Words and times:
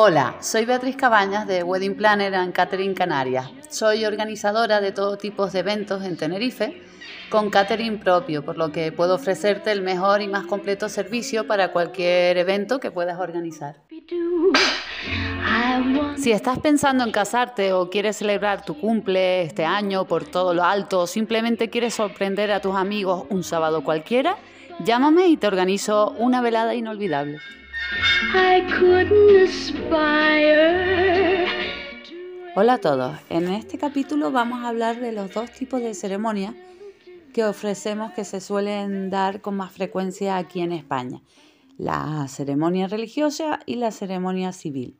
Hola, 0.00 0.36
soy 0.38 0.64
Beatriz 0.64 0.94
Cabañas 0.94 1.48
de 1.48 1.64
Wedding 1.64 1.96
Planner 1.96 2.32
and 2.36 2.52
Catering 2.52 2.94
Canarias. 2.94 3.50
Soy 3.68 4.04
organizadora 4.04 4.80
de 4.80 4.92
todo 4.92 5.18
tipo 5.18 5.48
de 5.48 5.58
eventos 5.58 6.04
en 6.04 6.16
Tenerife 6.16 6.80
con 7.28 7.50
catering 7.50 7.98
propio, 7.98 8.44
por 8.44 8.56
lo 8.56 8.70
que 8.70 8.92
puedo 8.92 9.16
ofrecerte 9.16 9.72
el 9.72 9.82
mejor 9.82 10.22
y 10.22 10.28
más 10.28 10.46
completo 10.46 10.88
servicio 10.88 11.48
para 11.48 11.72
cualquier 11.72 12.38
evento 12.38 12.78
que 12.78 12.92
puedas 12.92 13.18
organizar. 13.18 13.78
Si 16.16 16.30
estás 16.30 16.60
pensando 16.60 17.02
en 17.02 17.10
casarte 17.10 17.72
o 17.72 17.90
quieres 17.90 18.18
celebrar 18.18 18.64
tu 18.64 18.78
cumple 18.78 19.42
este 19.42 19.64
año 19.64 20.04
por 20.04 20.24
todo 20.24 20.54
lo 20.54 20.62
alto 20.62 21.00
o 21.00 21.06
simplemente 21.08 21.70
quieres 21.70 21.94
sorprender 21.94 22.52
a 22.52 22.60
tus 22.60 22.76
amigos 22.76 23.24
un 23.30 23.42
sábado 23.42 23.82
cualquiera, 23.82 24.36
llámame 24.84 25.26
y 25.26 25.36
te 25.36 25.48
organizo 25.48 26.14
una 26.18 26.40
velada 26.40 26.76
inolvidable. 26.76 27.40
Hola 32.54 32.74
a 32.74 32.78
todos, 32.78 33.16
en 33.30 33.48
este 33.48 33.78
capítulo 33.78 34.32
vamos 34.32 34.64
a 34.64 34.68
hablar 34.68 35.00
de 35.00 35.12
los 35.12 35.32
dos 35.32 35.52
tipos 35.52 35.80
de 35.80 35.94
ceremonias 35.94 36.54
que 37.32 37.44
ofrecemos 37.44 38.12
que 38.12 38.24
se 38.24 38.40
suelen 38.40 39.10
dar 39.10 39.40
con 39.40 39.56
más 39.56 39.72
frecuencia 39.72 40.36
aquí 40.36 40.60
en 40.60 40.72
España, 40.72 41.22
la 41.76 42.26
ceremonia 42.28 42.88
religiosa 42.88 43.60
y 43.64 43.76
la 43.76 43.92
ceremonia 43.92 44.52
civil. 44.52 44.98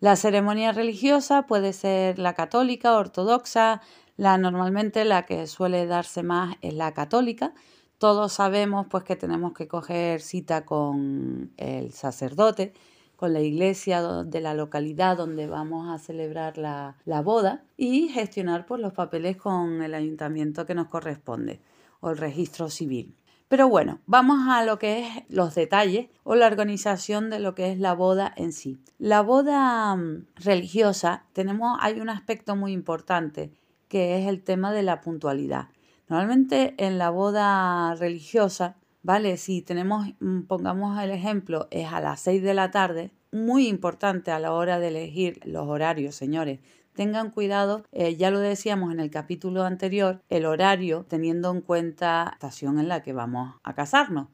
La 0.00 0.16
ceremonia 0.16 0.72
religiosa 0.72 1.46
puede 1.46 1.72
ser 1.72 2.18
la 2.18 2.34
católica, 2.34 2.98
ortodoxa, 2.98 3.80
la 4.16 4.36
normalmente 4.36 5.04
la 5.04 5.24
que 5.24 5.46
suele 5.46 5.86
darse 5.86 6.22
más 6.22 6.56
es 6.60 6.74
la 6.74 6.92
católica, 6.92 7.54
todos 7.98 8.32
sabemos 8.32 8.86
pues 8.90 9.04
que 9.04 9.16
tenemos 9.16 9.52
que 9.54 9.68
coger 9.68 10.20
cita 10.20 10.64
con 10.64 11.52
el 11.56 11.92
sacerdote, 11.92 12.72
con 13.16 13.32
la 13.32 13.40
iglesia 13.40 14.02
de 14.24 14.40
la 14.40 14.54
localidad 14.54 15.16
donde 15.16 15.46
vamos 15.46 15.88
a 15.88 15.98
celebrar 15.98 16.58
la, 16.58 16.96
boda 17.22 17.64
y 17.76 18.08
gestionar 18.08 18.66
pues, 18.66 18.80
los 18.80 18.92
papeles 18.92 19.36
con 19.36 19.82
el 19.82 19.94
ayuntamiento 19.94 20.66
que 20.66 20.74
nos 20.74 20.88
corresponde 20.88 21.60
o 22.00 22.10
el 22.10 22.18
registro 22.18 22.68
civil. 22.68 23.16
Pero 23.48 23.68
bueno, 23.68 24.00
vamos 24.06 24.48
a 24.48 24.64
lo 24.64 24.78
que 24.78 25.06
es 25.06 25.08
los 25.28 25.54
detalles 25.54 26.08
o 26.24 26.34
la 26.34 26.46
organización 26.46 27.30
de 27.30 27.38
lo 27.38 27.54
que 27.54 27.70
es 27.70 27.78
la 27.78 27.94
boda 27.94 28.32
en 28.36 28.52
sí. 28.52 28.78
La 28.98 29.20
boda 29.20 29.94
mm, 29.94 30.26
religiosa 30.36 31.24
tenemos 31.32 31.78
hay 31.80 32.00
un 32.00 32.08
aspecto 32.08 32.56
muy 32.56 32.72
importante 32.72 33.52
que 33.88 34.18
es 34.18 34.26
el 34.26 34.42
tema 34.42 34.72
de 34.72 34.82
la 34.82 35.00
puntualidad. 35.00 35.68
Normalmente 36.08 36.74
en 36.78 36.98
la 36.98 37.10
boda 37.10 37.94
religiosa, 37.94 38.76
¿vale? 39.02 39.36
Si 39.36 39.62
tenemos, 39.62 40.06
mm, 40.20 40.42
pongamos 40.42 41.02
el 41.02 41.10
ejemplo, 41.10 41.66
es 41.70 41.92
a 41.92 42.00
las 42.00 42.20
6 42.20 42.42
de 42.42 42.54
la 42.54 42.70
tarde, 42.70 43.12
muy 43.32 43.68
importante 43.68 44.30
a 44.30 44.38
la 44.38 44.52
hora 44.52 44.78
de 44.78 44.88
elegir 44.88 45.40
los 45.44 45.66
horarios, 45.66 46.14
señores. 46.14 46.60
Tengan 46.94 47.30
cuidado, 47.30 47.84
eh, 47.90 48.16
ya 48.16 48.30
lo 48.30 48.38
decíamos 48.38 48.92
en 48.92 49.00
el 49.00 49.10
capítulo 49.10 49.64
anterior, 49.64 50.22
el 50.28 50.46
horario 50.46 51.04
teniendo 51.08 51.50
en 51.50 51.60
cuenta 51.60 52.24
la 52.26 52.30
estación 52.32 52.78
en 52.78 52.88
la 52.88 53.02
que 53.02 53.12
vamos 53.12 53.56
a 53.64 53.74
casarnos. 53.74 54.28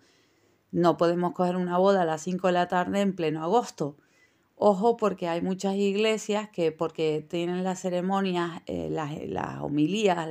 No 0.72 0.96
podemos 0.96 1.32
coger 1.32 1.56
una 1.56 1.78
boda 1.78 2.02
a 2.02 2.04
las 2.04 2.22
5 2.22 2.48
de 2.48 2.52
la 2.52 2.68
tarde 2.68 3.00
en 3.00 3.14
pleno 3.14 3.42
agosto 3.42 3.96
Ojo 4.62 4.98
porque 4.98 5.27
hay 5.27 5.41
muchas 5.41 5.75
iglesias 5.77 6.50
que 6.50 6.70
porque 6.70 7.27
tienen 7.27 7.64
las 7.64 7.80
ceremonias, 7.80 8.61
eh, 8.66 8.91
las, 8.91 9.58
homilías, 9.62 10.28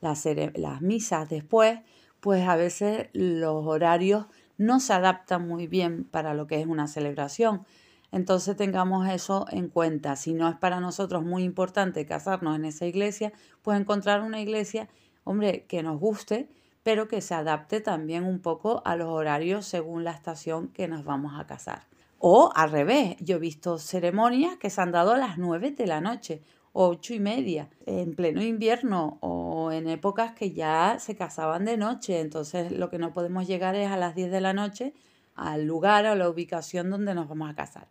las 0.00 0.80
misas 0.80 1.28
después, 1.28 1.80
pues 2.20 2.46
a 2.46 2.54
veces 2.54 3.08
los 3.12 3.66
horarios 3.66 4.26
no 4.58 4.78
se 4.78 4.92
adaptan 4.92 5.48
muy 5.48 5.66
bien 5.66 6.04
para 6.04 6.34
lo 6.34 6.46
que 6.46 6.60
es 6.60 6.68
una 6.68 6.86
celebración. 6.86 7.66
Entonces 8.12 8.56
tengamos 8.56 9.08
eso 9.08 9.46
en 9.50 9.66
cuenta. 9.68 10.14
Si 10.14 10.34
no 10.34 10.48
es 10.48 10.54
para 10.54 10.78
nosotros 10.78 11.24
muy 11.24 11.42
importante 11.42 12.06
casarnos 12.06 12.54
en 12.54 12.66
esa 12.66 12.86
iglesia, 12.86 13.32
pues 13.62 13.80
encontrar 13.80 14.20
una 14.22 14.40
iglesia, 14.40 14.88
hombre, 15.24 15.64
que 15.66 15.82
nos 15.82 15.98
guste, 15.98 16.48
pero 16.84 17.08
que 17.08 17.20
se 17.20 17.34
adapte 17.34 17.80
también 17.80 18.22
un 18.22 18.38
poco 18.38 18.82
a 18.84 18.94
los 18.94 19.08
horarios 19.08 19.66
según 19.66 20.04
la 20.04 20.12
estación 20.12 20.68
que 20.68 20.86
nos 20.86 21.02
vamos 21.02 21.32
a 21.36 21.48
casar. 21.48 21.92
O 22.26 22.50
al 22.54 22.70
revés, 22.70 23.16
yo 23.20 23.36
he 23.36 23.38
visto 23.38 23.76
ceremonias 23.76 24.56
que 24.56 24.70
se 24.70 24.80
han 24.80 24.92
dado 24.92 25.12
a 25.12 25.18
las 25.18 25.36
9 25.36 25.72
de 25.72 25.86
la 25.86 26.00
noche, 26.00 26.40
ocho 26.72 27.12
y 27.12 27.20
media, 27.20 27.68
en 27.84 28.14
pleno 28.14 28.42
invierno 28.42 29.18
o 29.20 29.70
en 29.72 29.86
épocas 29.90 30.32
que 30.32 30.52
ya 30.52 30.96
se 30.98 31.16
casaban 31.16 31.66
de 31.66 31.76
noche. 31.76 32.20
Entonces 32.20 32.72
lo 32.72 32.88
que 32.88 32.96
no 32.96 33.12
podemos 33.12 33.46
llegar 33.46 33.74
es 33.74 33.90
a 33.90 33.98
las 33.98 34.14
10 34.14 34.30
de 34.30 34.40
la 34.40 34.54
noche 34.54 34.94
al 35.34 35.66
lugar 35.66 36.06
o 36.06 36.14
la 36.14 36.30
ubicación 36.30 36.88
donde 36.88 37.14
nos 37.14 37.28
vamos 37.28 37.50
a 37.50 37.54
casar. 37.54 37.88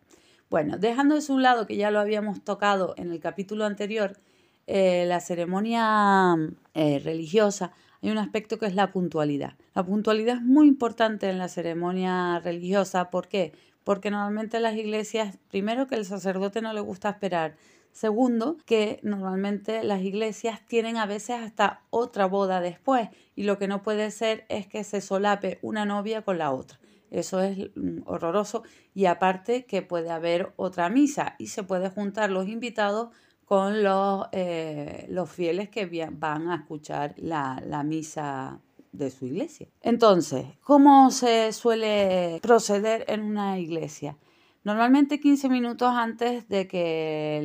Bueno, 0.50 0.78
dejando 0.78 1.16
eso 1.16 1.32
a 1.32 1.36
un 1.36 1.42
lado, 1.44 1.68
que 1.68 1.76
ya 1.76 1.92
lo 1.92 2.00
habíamos 2.00 2.42
tocado 2.42 2.94
en 2.96 3.12
el 3.12 3.20
capítulo 3.20 3.64
anterior, 3.66 4.18
eh, 4.66 5.04
la 5.06 5.20
ceremonia 5.20 6.34
eh, 6.74 6.98
religiosa, 6.98 7.70
hay 8.02 8.10
un 8.10 8.18
aspecto 8.18 8.58
que 8.58 8.66
es 8.66 8.74
la 8.74 8.90
puntualidad. 8.90 9.54
La 9.74 9.84
puntualidad 9.84 10.38
es 10.38 10.42
muy 10.42 10.66
importante 10.66 11.30
en 11.30 11.38
la 11.38 11.48
ceremonia 11.48 12.40
religiosa. 12.40 13.10
¿Por 13.10 13.28
qué? 13.28 13.52
Porque 13.84 14.10
normalmente 14.10 14.58
las 14.60 14.74
iglesias, 14.74 15.38
primero 15.48 15.86
que 15.86 15.94
el 15.94 16.04
sacerdote 16.04 16.62
no 16.62 16.72
le 16.72 16.80
gusta 16.80 17.10
esperar, 17.10 17.56
segundo 17.92 18.56
que 18.66 18.98
normalmente 19.02 19.84
las 19.84 20.02
iglesias 20.02 20.66
tienen 20.66 20.96
a 20.96 21.06
veces 21.06 21.36
hasta 21.40 21.82
otra 21.90 22.26
boda 22.26 22.60
después 22.60 23.08
y 23.36 23.44
lo 23.44 23.58
que 23.58 23.68
no 23.68 23.82
puede 23.82 24.10
ser 24.10 24.46
es 24.48 24.66
que 24.66 24.82
se 24.82 25.00
solape 25.00 25.58
una 25.62 25.84
novia 25.84 26.22
con 26.22 26.38
la 26.38 26.50
otra. 26.50 26.80
Eso 27.10 27.40
es 27.40 27.70
mm, 27.76 28.00
horroroso 28.06 28.64
y 28.94 29.04
aparte 29.04 29.66
que 29.66 29.82
puede 29.82 30.10
haber 30.10 30.52
otra 30.56 30.88
misa 30.88 31.36
y 31.38 31.46
se 31.46 31.62
puede 31.62 31.88
juntar 31.88 32.30
los 32.30 32.48
invitados 32.48 33.10
con 33.44 33.84
los, 33.84 34.26
eh, 34.32 35.06
los 35.10 35.30
fieles 35.30 35.68
que 35.68 35.86
van 36.10 36.48
a 36.48 36.56
escuchar 36.56 37.14
la, 37.18 37.62
la 37.64 37.84
misa 37.84 38.60
de 38.96 39.10
su 39.10 39.26
iglesia. 39.26 39.68
Entonces, 39.82 40.46
¿cómo 40.62 41.10
se 41.10 41.52
suele 41.52 42.38
proceder 42.42 43.04
en 43.08 43.22
una 43.22 43.58
iglesia? 43.58 44.16
Normalmente 44.62 45.20
15 45.20 45.50
minutos 45.50 45.92
antes 45.94 46.48
de 46.48 46.66
que 46.66 47.40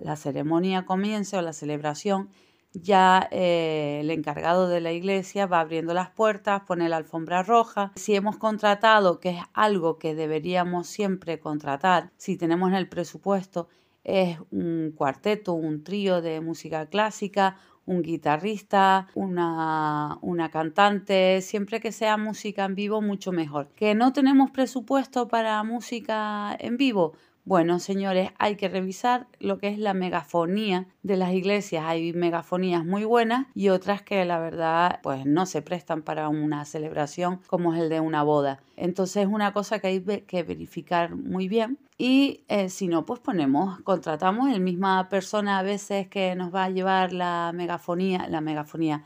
la, 0.00 0.16
ceremonia 0.16 0.86
comience 0.86 1.36
o 1.36 1.42
la 1.42 1.52
celebración, 1.52 2.30
ya 2.72 3.28
eh, 3.30 3.98
el 4.00 4.10
encargado 4.10 4.68
de 4.68 4.80
la 4.80 4.92
iglesia 4.92 5.46
va 5.46 5.60
abriendo 5.60 5.92
las 5.92 6.08
puertas, 6.08 6.62
pone 6.62 6.88
la 6.88 6.96
alfombra 6.96 7.42
roja. 7.42 7.92
Si 7.96 8.14
hemos 8.14 8.38
contratado, 8.38 9.20
que 9.20 9.30
es 9.30 9.42
algo 9.52 9.98
que 9.98 10.14
deberíamos 10.14 10.86
siempre 10.86 11.38
contratar, 11.38 12.10
si 12.16 12.38
tenemos 12.38 12.70
en 12.70 12.76
el 12.76 12.88
presupuesto, 12.88 13.68
es 14.04 14.38
un 14.50 14.92
cuarteto, 14.96 15.52
un 15.52 15.84
trío 15.84 16.22
de 16.22 16.40
música 16.40 16.86
clásica 16.86 17.56
un 17.86 18.02
guitarrista, 18.02 19.08
una, 19.14 20.18
una 20.22 20.50
cantante, 20.50 21.40
siempre 21.42 21.80
que 21.80 21.92
sea 21.92 22.16
música 22.16 22.64
en 22.64 22.74
vivo, 22.74 23.00
mucho 23.02 23.32
mejor. 23.32 23.68
Que 23.76 23.94
no 23.94 24.12
tenemos 24.12 24.50
presupuesto 24.50 25.28
para 25.28 25.62
música 25.64 26.56
en 26.58 26.76
vivo, 26.76 27.14
bueno, 27.44 27.80
señores, 27.80 28.30
hay 28.38 28.54
que 28.54 28.68
revisar 28.68 29.26
lo 29.40 29.58
que 29.58 29.66
es 29.66 29.76
la 29.76 29.94
megafonía 29.94 30.86
de 31.02 31.16
las 31.16 31.32
iglesias. 31.32 31.84
Hay 31.86 32.12
megafonías 32.12 32.84
muy 32.84 33.04
buenas 33.04 33.46
y 33.54 33.70
otras 33.70 34.00
que 34.00 34.24
la 34.24 34.38
verdad 34.38 35.00
pues 35.02 35.26
no 35.26 35.44
se 35.46 35.60
prestan 35.60 36.02
para 36.02 36.28
una 36.28 36.64
celebración 36.64 37.40
como 37.48 37.74
es 37.74 37.80
el 37.80 37.88
de 37.88 37.98
una 37.98 38.22
boda. 38.22 38.62
Entonces 38.76 39.24
es 39.24 39.28
una 39.28 39.52
cosa 39.52 39.80
que 39.80 39.88
hay 39.88 40.00
que 40.00 40.42
verificar 40.44 41.16
muy 41.16 41.48
bien 41.48 41.78
y 41.98 42.44
eh, 42.46 42.68
si 42.68 42.86
no 42.86 43.04
pues 43.04 43.18
ponemos, 43.18 43.80
contratamos 43.80 44.52
el 44.52 44.60
misma 44.60 45.08
persona 45.08 45.58
a 45.58 45.62
veces 45.64 46.06
que 46.06 46.36
nos 46.36 46.54
va 46.54 46.64
a 46.64 46.70
llevar 46.70 47.12
la 47.12 47.50
megafonía, 47.52 48.28
la 48.28 48.40
megafonía. 48.40 49.02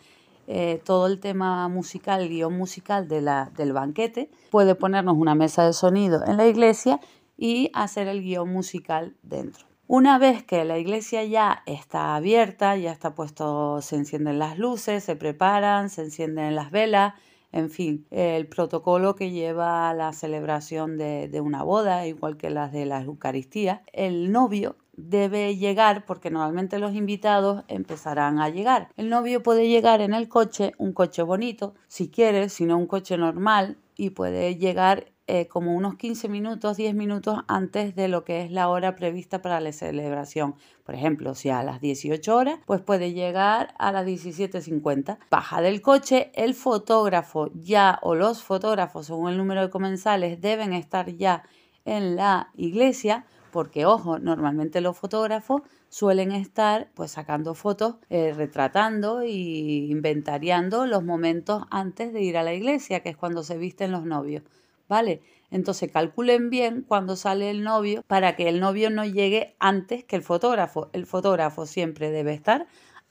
Eh, 0.49 0.81
todo 0.85 1.09
el 1.09 1.19
tema 1.19 1.69
musical, 1.69 2.29
guion 2.29 2.57
musical 2.57 3.09
de 3.09 3.21
la, 3.21 3.51
del 3.57 3.73
banquete, 3.73 4.31
puede 4.51 4.77
ponernos 4.77 5.17
una 5.17 5.35
mesa 5.35 5.67
de 5.67 5.73
sonido 5.73 6.25
en 6.25 6.37
la 6.37 6.47
iglesia 6.47 7.01
y 7.37 7.71
hacer 7.75 8.09
el 8.09 8.23
guion 8.23 8.53
musical 8.53 9.17
dentro. 9.23 9.67
Una 9.89 10.19
vez 10.19 10.43
que 10.43 10.65
la 10.65 10.79
iglesia 10.79 11.25
ya 11.25 11.63
está 11.67 12.17
abierta, 12.17 12.77
ya 12.77 12.91
está 12.91 13.15
puesto, 13.15 13.81
se 13.83 13.95
encienden 13.95 14.39
las 14.41 14.59
luces, 14.59 15.05
se 15.05 15.15
preparan, 15.15 15.91
se 15.91 16.03
encienden 16.03 16.57
las 16.57 16.73
velas, 16.73 17.15
en 17.53 17.71
fin, 17.71 18.07
el 18.11 18.49
protocolo 18.49 19.15
que 19.15 19.31
lleva 19.31 19.95
la 19.95 20.13
celebración 20.13 20.99
de, 20.99 21.29
de 21.29 21.41
una 21.41 21.63
boda, 21.63 22.07
igual 22.07 22.37
que 22.37 22.51
las 22.51 22.73
de 22.73 22.85
la 22.85 23.01
Eucaristía, 23.01 23.83
el 23.93 24.33
novio 24.33 24.77
debe 24.97 25.57
llegar 25.57 26.05
porque 26.05 26.31
normalmente 26.31 26.79
los 26.79 26.95
invitados 26.95 27.65
empezarán 27.69 28.41
a 28.41 28.49
llegar. 28.49 28.89
El 28.97 29.09
novio 29.09 29.43
puede 29.43 29.69
llegar 29.69 30.01
en 30.01 30.15
el 30.15 30.29
coche, 30.29 30.73
un 30.79 30.93
coche 30.93 31.23
bonito, 31.23 31.75
si 31.87 32.09
quiere, 32.11 32.49
si 32.49 32.65
no 32.65 32.77
un 32.77 32.87
coche 32.87 33.17
normal, 33.17 33.79
y 33.97 34.11
puede 34.11 34.57
llegar 34.57 35.13
eh, 35.27 35.49
como 35.49 35.75
unos 35.75 35.97
15 35.97 36.29
minutos, 36.29 36.77
10 36.77 36.95
minutos 36.95 37.41
antes 37.49 37.95
de 37.95 38.09
lo 38.09 38.25
que 38.25 38.43
es 38.43 38.51
la 38.51 38.69
hora 38.69 38.95
prevista 38.95 39.43
para 39.43 39.61
la 39.61 39.73
celebración. 39.73 40.55
Por 40.85 40.95
ejemplo, 40.95 41.35
si 41.35 41.51
a 41.51 41.63
las 41.63 41.81
18 41.81 42.37
horas, 42.37 42.59
pues 42.67 42.81
puede 42.81 43.13
llegar 43.13 43.75
a 43.79 43.91
las 43.93 44.07
17.50. 44.07 45.19
Baja 45.31 45.61
del 45.61 45.83
coche, 45.83 46.31
el 46.35 46.55
fotógrafo 46.55 47.51
ya 47.55 47.99
o 48.03 48.15
los 48.15 48.43
fotógrafos, 48.43 49.07
según 49.07 49.31
el 49.31 49.37
número 49.37 49.63
de 49.63 49.71
comensales, 49.71 50.41
deben 50.41 50.73
estar 50.73 51.11
ya 51.17 51.43
en 51.85 52.17
la 52.17 52.51
iglesia 52.55 53.25
porque 53.57 53.87
ojo, 53.87 54.19
normalmente 54.19 54.83
los 54.83 54.99
fotógrafos 54.99 55.63
suelen 55.89 56.31
estar 56.31 56.91
pues 56.95 57.13
sacando 57.13 57.55
fotos, 57.55 57.95
eh, 58.11 58.35
retratando 58.35 59.25
y 59.25 59.91
inventariando 59.91 60.85
los 60.85 61.03
momentos 61.03 61.65
antes 61.71 62.13
de 62.13 62.21
ir 62.21 62.37
a 62.37 62.43
la 62.43 62.53
iglesia, 62.53 63.01
que 63.01 63.09
es 63.09 63.17
cuando 63.17 63.43
se 63.43 63.57
visten 63.57 63.93
los 63.93 64.05
novios, 64.05 64.43
¿vale? 64.89 65.23
Entonces 65.51 65.91
calculen 65.93 66.51
bien 66.51 66.85
cuando 66.87 67.17
sale 67.17 67.51
el 67.51 67.63
novio 67.63 68.03
para 68.07 68.37
que 68.37 68.49
el 68.49 68.61
novio 68.61 68.91
no 68.91 69.05
llegue 69.05 69.57
antes 69.59 70.05
que 70.05 70.17
el 70.17 70.23
fotógrafo. 70.23 70.91
El 70.93 71.07
fotógrafo 71.07 71.67
siempre 71.67 72.11
debe 72.11 72.35
estar 72.35 72.67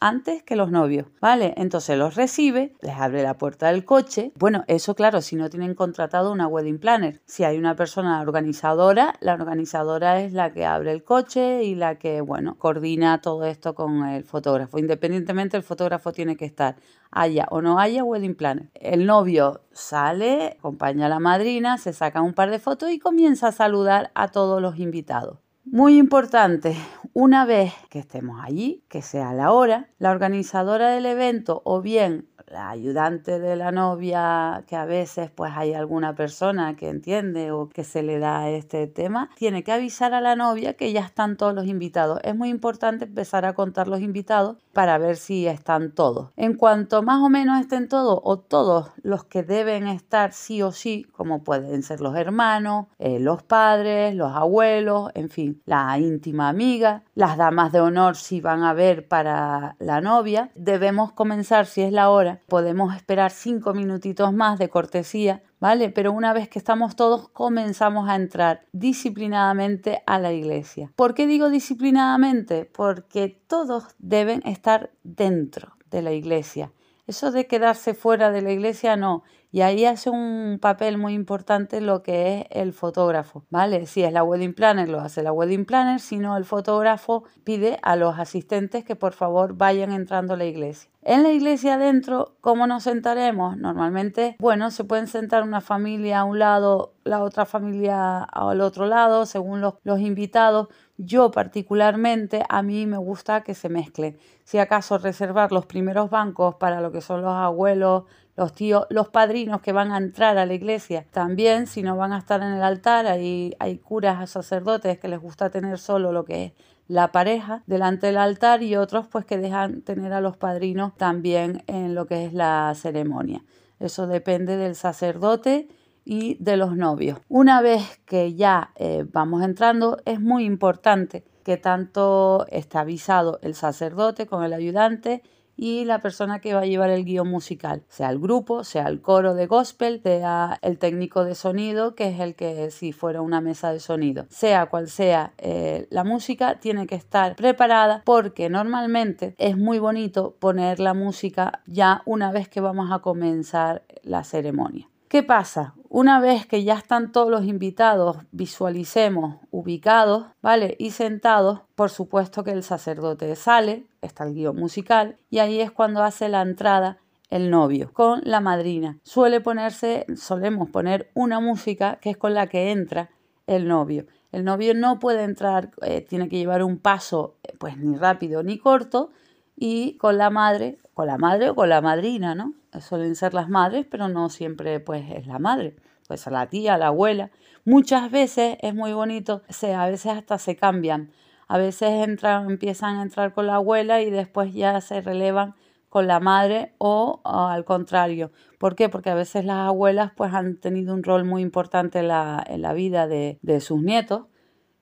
antes 0.06 0.44
que 0.44 0.56
los 0.56 0.70
novios, 0.70 1.08
¿vale? 1.20 1.56
Entonces 1.58 1.98
los 1.98 2.14
recibe, 2.14 2.76
les 2.82 2.94
abre 2.94 3.24
la 3.24 3.40
puerta 3.40 3.72
del 3.72 3.86
coche. 3.86 4.32
Bueno, 4.38 4.64
eso 4.68 4.94
claro, 4.94 5.20
si 5.20 5.36
no 5.36 5.50
tienen 5.50 5.74
contratado 5.74 6.32
una 6.32 6.46
wedding 6.46 6.78
planner. 6.78 7.22
Si 7.26 7.44
hay 7.44 7.58
una 7.58 7.76
persona 7.76 8.22
organizadora, 8.22 9.16
la 9.20 9.34
organizadora 9.34 10.22
es 10.22 10.32
la 10.32 10.54
que 10.54 10.64
abre 10.64 10.92
el 10.92 11.04
coche 11.04 11.64
y 11.64 11.74
la 11.74 11.98
que, 11.98 12.22
bueno, 12.22 12.56
coordina 12.60 13.20
todo 13.20 13.46
esto 13.46 13.74
con 13.74 14.06
el 14.06 14.24
fotógrafo. 14.26 14.78
Independientemente, 14.78 15.58
el 15.58 15.64
fotógrafo 15.64 16.12
tiene 16.12 16.38
que 16.38 16.46
estar 16.46 16.76
haya 17.10 17.48
o 17.50 17.64
no 17.64 17.80
haya 17.80 18.04
wedding 18.04 18.36
planner. 18.36 18.70
El 18.76 19.08
novio 19.08 19.62
sale, 19.72 20.58
acompaña 20.60 21.08
a 21.08 21.10
la 21.10 21.20
madrina, 21.20 21.80
se 21.80 21.94
saca 21.94 22.22
un 22.22 22.36
par 22.36 22.52
de 22.52 22.60
fotos 22.60 22.92
y 22.92 23.00
comienza 23.00 23.48
a 23.48 23.52
saludar 23.52 24.12
a 24.14 24.28
todos 24.28 24.62
los 24.62 24.78
invitados. 24.78 25.45
Muy 25.68 25.98
importante, 25.98 26.78
una 27.14 27.44
vez 27.44 27.74
que 27.90 27.98
estemos 27.98 28.40
allí, 28.40 28.86
que 28.88 29.02
sea 29.02 29.34
la 29.34 29.52
hora, 29.52 29.90
la 29.98 30.12
organizadora 30.12 30.92
del 30.92 31.08
evento 31.08 31.64
o 31.66 31.82
bien 31.82 32.30
la 32.48 32.70
ayudante 32.70 33.40
de 33.40 33.56
la 33.56 33.72
novia, 33.72 34.64
que 34.68 34.76
a 34.76 34.86
veces 34.86 35.32
pues 35.32 35.52
hay 35.56 35.74
alguna 35.74 36.16
persona 36.16 36.76
que 36.76 36.90
entiende 36.90 37.52
o 37.52 37.70
que 37.70 37.84
se 37.84 38.04
le 38.04 38.20
da 38.20 38.50
este 38.50 38.88
tema, 38.88 39.30
tiene 39.36 39.64
que 39.64 39.72
avisar 39.72 40.14
a 40.14 40.22
la 40.22 40.36
novia 40.36 40.74
que 40.74 40.92
ya 40.92 41.02
están 41.02 41.38
todos 41.38 41.54
los 41.54 41.66
invitados. 41.66 42.20
Es 42.24 42.36
muy 42.36 42.50
importante 42.50 43.06
empezar 43.06 43.46
a 43.46 43.54
contar 43.54 43.88
los 43.88 44.02
invitados 44.02 44.58
para 44.74 44.98
ver 44.98 45.18
si 45.18 45.48
están 45.48 45.92
todos. 45.92 46.32
En 46.36 46.56
cuanto 46.56 47.02
más 47.02 47.22
o 47.22 47.30
menos 47.30 47.60
estén 47.60 47.88
todos 47.88 48.20
o 48.24 48.38
todos 48.38 48.92
los 49.02 49.24
que 49.24 49.44
deben 49.44 49.88
estar 49.88 50.34
sí 50.34 50.62
o 50.62 50.72
sí, 50.72 51.06
como 51.12 51.44
pueden 51.44 51.84
ser 51.84 52.02
los 52.02 52.16
hermanos, 52.16 52.88
eh, 53.00 53.20
los 53.20 53.44
padres, 53.44 54.16
los 54.16 54.34
abuelos, 54.34 55.12
en 55.16 55.30
fin, 55.30 55.62
la 55.66 55.98
íntima 55.98 56.50
amiga, 56.50 57.04
las 57.16 57.38
damas 57.38 57.72
de 57.72 57.80
honor 57.80 58.16
si 58.16 58.42
van 58.42 58.64
a 58.64 58.74
ver 58.74 59.08
para 59.08 59.76
la 59.80 60.02
novia, 60.02 60.52
debemos 60.56 61.12
comenzar, 61.12 61.66
si 61.66 61.82
es 61.82 61.92
la 61.92 62.10
hora, 62.10 62.35
podemos 62.48 62.96
esperar 62.96 63.32
cinco 63.32 63.74
minutitos 63.74 64.34
más 64.34 64.60
de 64.60 64.70
cortesía, 64.70 65.44
¿vale? 65.60 65.90
Pero 65.90 66.12
una 66.12 66.34
vez 66.34 66.50
que 66.50 66.60
estamos 66.60 66.96
todos, 66.96 67.30
comenzamos 67.30 68.10
a 68.10 68.16
entrar 68.16 68.66
disciplinadamente 68.72 70.04
a 70.06 70.20
la 70.20 70.34
iglesia. 70.34 70.92
¿Por 70.96 71.14
qué 71.14 71.28
digo 71.28 71.50
disciplinadamente? 71.50 72.66
Porque 72.66 73.42
todos 73.48 73.96
deben 74.00 74.42
estar 74.46 74.92
dentro 75.04 75.78
de 75.90 76.02
la 76.02 76.12
iglesia. 76.12 76.72
Eso 77.08 77.32
de 77.32 77.48
quedarse 77.48 77.94
fuera 77.94 78.32
de 78.32 78.42
la 78.42 78.52
iglesia 78.52 78.96
no. 78.96 79.24
Y 79.56 79.62
ahí 79.62 79.86
hace 79.86 80.10
un 80.10 80.60
papel 80.62 80.98
muy 80.98 81.14
importante 81.14 81.80
lo 81.80 82.04
que 82.04 82.40
es 82.40 82.46
el 82.50 82.74
fotógrafo, 82.74 83.46
¿vale? 83.50 83.86
Si 83.86 84.04
es 84.04 84.12
la 84.12 84.22
wedding 84.22 84.54
planner, 84.54 84.90
lo 84.90 85.00
hace 85.00 85.24
la 85.24 85.32
wedding 85.32 85.64
planner, 85.64 86.02
si 86.02 86.18
no, 86.18 86.36
el 86.36 86.44
fotógrafo 86.44 87.24
pide 87.46 87.80
a 87.82 87.96
los 87.96 88.20
asistentes 88.20 88.84
que 88.84 88.98
por 88.98 89.14
favor 89.14 89.56
vayan 89.56 89.94
entrando 89.94 90.34
a 90.34 90.38
la 90.38 90.44
iglesia. 90.44 90.92
En 91.04 91.24
la 91.24 91.32
iglesia 91.32 91.76
adentro, 91.76 92.36
¿cómo 92.42 92.68
nos 92.68 92.84
sentaremos? 92.84 93.56
Normalmente, 93.56 94.36
bueno, 94.40 94.72
se 94.72 94.84
pueden 94.84 95.08
sentar 95.08 95.44
una 95.44 95.62
familia 95.62 96.20
a 96.20 96.24
un 96.26 96.38
lado, 96.40 96.94
la 97.06 97.24
otra 97.24 97.46
familia 97.46 98.24
al 98.24 98.60
otro 98.60 98.88
lado, 98.88 99.26
según 99.26 99.62
los, 99.62 99.76
los 99.84 100.02
invitados. 100.02 100.68
Yo 100.98 101.32
particularmente, 101.32 102.44
a 102.50 102.62
mí 102.62 102.88
me 102.88 102.98
gusta 102.98 103.44
que 103.44 103.54
se 103.54 103.70
mezclen. 103.70 104.18
Si 104.44 104.58
acaso 104.58 104.98
reservar 104.98 105.52
los 105.52 105.66
primeros 105.66 106.10
bancos 106.10 106.56
para 106.56 106.82
lo 106.82 106.92
que 106.92 107.02
son 107.02 107.22
los 107.22 107.34
abuelos, 107.34 108.04
los 108.36 108.54
tíos, 108.54 108.86
los 108.90 109.10
padrinos 109.10 109.62
que 109.62 109.72
van 109.72 109.92
a 109.92 109.98
entrar 109.98 110.38
a 110.38 110.46
la 110.46 110.54
iglesia 110.54 111.06
también, 111.12 111.68
si 111.68 111.84
no 111.84 111.96
van 111.96 112.14
a 112.14 112.18
estar 112.18 112.42
en 112.42 112.54
el 112.54 112.64
altar, 112.64 113.08
hay, 113.08 113.56
hay 113.60 113.78
curas, 113.78 114.30
sacerdotes 114.30 115.00
que 115.00 115.08
les 115.08 115.20
gusta 115.20 115.50
tener 115.50 115.78
solo 115.78 116.12
lo 116.12 116.26
que 116.26 116.46
es 116.46 116.54
la 116.88 117.12
pareja 117.12 117.64
delante 117.66 118.08
del 118.08 118.18
altar 118.18 118.62
y 118.62 118.76
otros 118.76 119.08
pues 119.08 119.26
que 119.26 119.38
dejan 119.38 119.82
tener 119.82 120.14
a 120.14 120.22
los 120.22 120.38
padrinos 120.38 120.96
también 120.96 121.64
en 121.68 121.96
lo 121.96 122.06
que 122.06 122.26
es 122.26 122.34
la 122.34 122.74
ceremonia. 122.76 123.44
Eso 123.80 124.08
depende 124.08 124.58
del 124.58 124.76
sacerdote 124.76 125.68
y 126.04 126.38
de 126.40 126.58
los 126.58 126.76
novios. 126.76 127.20
Una 127.28 127.62
vez 127.62 128.00
que 128.06 128.36
ya 128.36 128.72
eh, 128.76 129.06
vamos 129.12 129.44
entrando, 129.44 129.98
es 130.06 130.22
muy 130.22 130.46
importante 130.46 131.24
que 131.44 131.58
tanto 131.58 132.46
esté 132.50 132.78
avisado 132.78 133.40
el 133.42 133.56
sacerdote 133.56 134.28
con 134.28 134.44
el 134.44 134.54
ayudante 134.54 135.24
y 135.58 135.86
la 135.86 136.00
persona 136.00 136.40
que 136.40 136.54
va 136.54 136.62
a 136.62 136.66
llevar 136.66 136.90
el 136.90 137.06
guion 137.06 137.28
musical, 137.28 137.84
sea 137.90 138.10
el 138.10 138.20
grupo, 138.20 138.64
sea 138.64 138.88
el 138.88 139.02
coro 139.02 139.36
de 139.36 139.48
gospel, 139.48 140.02
sea 140.04 140.60
el 140.62 140.78
técnico 140.78 141.24
de 141.24 141.36
sonido, 141.36 141.96
que 141.96 142.10
es 142.10 142.20
el 142.20 142.36
que 142.36 142.72
si 142.72 142.92
fuera 142.92 143.22
una 143.22 143.42
mesa 143.42 143.72
de 143.72 143.80
sonido, 143.80 144.26
sea 144.30 144.68
cual 144.68 144.90
sea 144.90 145.34
eh, 145.38 145.88
la 145.90 146.04
música, 146.04 146.60
tiene 146.60 146.88
que 146.88 146.96
estar 146.96 147.36
preparada 147.36 148.02
porque 148.06 148.50
normalmente 148.50 149.36
es 149.38 149.58
muy 149.58 149.80
bonito 149.80 150.36
poner 150.40 150.80
la 150.80 150.94
música 150.94 151.62
ya 151.66 152.02
una 152.06 152.32
vez 152.32 152.50
que 152.50 152.62
vamos 152.62 152.92
a 152.92 153.00
comenzar 153.00 153.84
la 154.04 154.24
ceremonia. 154.24 154.90
¿Qué 155.08 155.24
pasa? 155.24 155.76
Una 155.98 156.20
vez 156.20 156.46
que 156.46 156.66
ya 156.66 156.74
están 156.74 157.14
todos 157.14 157.32
los 157.32 157.46
invitados, 157.46 158.18
visualicemos 158.34 159.38
ubicados, 159.50 160.26
¿vale? 160.42 160.76
Y 160.78 160.92
sentados, 160.92 161.62
por 161.74 161.90
supuesto 161.90 162.44
que 162.44 162.52
el 162.52 162.64
sacerdote 162.64 163.34
sale, 163.38 163.86
está 164.02 164.26
el 164.26 164.34
guion 164.34 164.58
musical, 164.58 165.16
y 165.30 165.40
ahí 165.40 165.62
es 165.62 165.72
cuando 165.72 166.04
hace 166.04 166.28
la 166.28 166.42
entrada 166.42 166.98
el 167.30 167.50
novio 167.50 167.94
con 167.94 168.20
la 168.26 168.42
madrina. 168.42 169.00
Suele 169.04 169.40
ponerse, 169.40 170.06
solemos 170.18 170.70
poner 170.70 171.12
una 171.14 171.40
música 171.40 171.98
que 172.02 172.10
es 172.10 172.18
con 172.18 172.34
la 172.34 172.48
que 172.48 172.72
entra 172.72 173.10
el 173.48 173.66
novio. 173.66 174.06
El 174.34 174.44
novio 174.44 174.74
no 174.74 175.00
puede 175.00 175.24
entrar, 175.24 175.72
eh, 175.82 176.02
tiene 176.02 176.28
que 176.28 176.36
llevar 176.36 176.62
un 176.62 176.78
paso, 176.78 177.38
eh, 177.42 177.54
pues 177.58 177.78
ni 177.78 177.96
rápido 177.96 178.44
ni 178.44 178.58
corto, 178.58 179.12
y 179.56 179.96
con 179.96 180.18
la 180.18 180.30
madre, 180.30 180.78
con 180.94 181.08
la 181.08 181.18
madre 181.18 181.52
o 181.52 181.56
con 181.56 181.70
la 181.70 181.80
madrina, 181.80 182.36
¿no? 182.36 182.54
Suelen 182.82 183.16
ser 183.16 183.34
las 183.34 183.50
madres, 183.50 183.86
pero 183.90 184.08
no 184.08 184.30
siempre 184.30 184.80
pues 184.80 185.10
es 185.12 185.28
la 185.28 185.40
madre, 185.40 185.76
pues 186.08 186.28
a 186.28 186.32
la 186.32 186.48
tía, 186.48 186.76
a 186.76 186.78
la 186.78 186.88
abuela. 186.88 187.32
Muchas 187.64 188.12
veces 188.12 188.58
es 188.62 188.76
muy 188.76 188.94
bonito, 188.94 189.42
se, 189.50 189.74
a 189.74 189.88
veces 189.88 190.14
hasta 190.14 190.38
se 190.38 190.56
cambian. 190.56 191.12
A 191.48 191.58
veces 191.58 191.92
empiezan 191.92 192.98
a 192.98 193.04
entrar 193.04 193.34
con 193.34 193.48
la 193.48 193.56
abuela 193.56 194.02
y 194.02 194.10
después 194.10 194.54
ya 194.54 194.82
se 194.82 195.02
relevan 195.02 195.56
con 195.90 196.08
la 196.08 196.20
madre 196.20 196.74
o, 196.78 197.22
al 197.24 197.64
contrario. 197.66 198.32
¿Por 198.58 198.76
qué? 198.76 198.90
Porque 198.90 199.12
a 199.12 199.16
veces 199.16 199.46
las 199.46 199.68
abuelas 199.68 200.12
pues 200.16 200.34
han 200.34 200.58
tenido 200.58 200.94
un 200.94 201.04
rol 201.04 201.24
muy 201.24 201.42
importante 201.42 202.00
en 202.00 202.10
la, 202.10 202.44
en 202.48 202.62
la 202.62 202.74
vida 202.74 203.08
de, 203.08 203.40
de 203.42 203.62
sus 203.62 203.82
nietos 203.82 204.24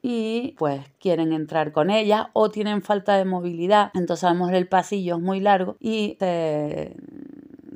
y 0.01 0.53
pues 0.57 0.81
quieren 0.99 1.31
entrar 1.31 1.71
con 1.71 1.89
ella 1.89 2.29
o 2.33 2.49
tienen 2.49 2.81
falta 2.81 3.15
de 3.15 3.25
movilidad. 3.25 3.91
Entonces 3.93 4.25
a 4.25 4.33
lo 4.33 4.39
mejor 4.39 4.55
el 4.55 4.67
pasillo 4.67 5.15
es 5.15 5.21
muy 5.21 5.39
largo 5.39 5.77
y 5.79 6.17
se, 6.19 6.95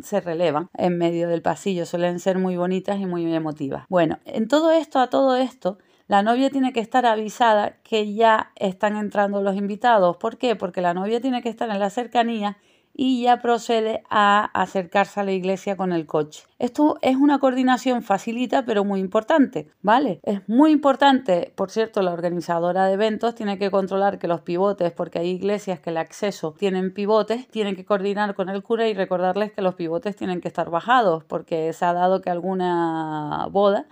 se 0.04 0.22
relevan 0.22 0.70
en 0.74 0.98
medio 0.98 1.28
del 1.30 1.42
pasillo. 1.42 1.86
Suelen 1.86 2.20
ser 2.20 2.38
muy 2.38 2.58
bonitas 2.58 3.00
y 3.00 3.06
muy 3.06 3.34
emotivas. 3.34 3.86
Bueno, 3.90 4.20
en 4.26 4.48
todo 4.48 4.72
esto, 4.72 5.00
a 5.00 5.10
todo 5.10 5.36
esto, 5.36 5.78
la 6.08 6.24
novia 6.24 6.50
tiene 6.50 6.72
que 6.72 6.80
estar 6.80 7.06
avisada 7.06 7.78
que 7.84 8.14
ya 8.14 8.52
están 8.56 8.96
entrando 8.96 9.42
los 9.42 9.56
invitados. 9.56 10.18
¿Por 10.18 10.38
qué? 10.38 10.56
Porque 10.56 10.82
la 10.82 10.94
novia 10.94 11.20
tiene 11.20 11.42
que 11.42 11.50
estar 11.50 11.70
en 11.70 11.80
la 11.80 11.90
cercanía 11.90 12.58
y 12.98 13.22
ya 13.22 13.38
procede 13.38 14.04
a 14.10 14.46
acercarse 14.60 15.20
a 15.20 15.24
la 15.24 15.32
iglesia 15.32 15.78
con 15.78 15.94
el 15.94 16.08
coche. 16.08 16.44
Esto 16.58 16.98
es 17.04 17.16
una 17.16 17.38
coordinación 17.38 18.02
facilita 18.02 18.66
pero 18.66 18.84
muy 18.84 19.00
importante, 19.00 19.70
¿vale? 19.84 20.20
Es 20.24 20.42
muy 20.50 20.72
importante, 20.72 21.54
por 21.56 21.70
cierto, 21.70 22.02
la 22.02 22.12
organizadora 22.12 22.88
de 22.88 22.94
eventos 22.94 23.36
tiene 23.36 23.60
que 23.60 23.70
controlar 23.70 24.18
que 24.18 24.28
los 24.28 24.42
pivotes, 24.42 24.92
porque 24.92 25.20
hay 25.20 25.30
iglesias 25.30 25.80
que 25.80 25.92
el 25.92 25.98
acceso 25.98 26.56
tienen 26.58 26.92
pivotes, 26.92 27.48
tienen 27.48 27.76
que 27.76 27.86
coordinar 27.86 28.34
con 28.34 28.50
el 28.50 28.64
cura 28.64 28.88
y 28.88 28.96
recordarles 28.96 29.52
que 29.52 29.62
los 29.62 29.76
pivotes 29.76 30.16
tienen 30.16 30.42
que 30.42 30.48
estar 30.48 30.72
bajados, 30.72 31.24
porque 31.24 31.72
se 31.74 31.86
ha 31.86 31.94
dado 31.94 32.22
que 32.22 32.32
alguna 32.32 33.48
boda 33.52 33.86